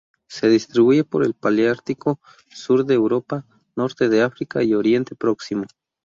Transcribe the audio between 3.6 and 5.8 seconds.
norte de África y Oriente Próximo.